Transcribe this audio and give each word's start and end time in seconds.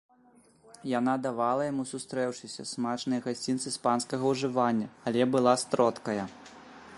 Яна 0.99 1.13
давала 1.25 1.67
яму, 1.71 1.83
сустрэўшыся, 1.91 2.65
смачныя 2.71 3.25
гасцінцы 3.27 3.67
з 3.77 3.83
панскага 3.85 4.25
ўжывання, 4.33 4.87
але 5.13 5.21
была 5.37 5.53
стродкая. 5.67 6.23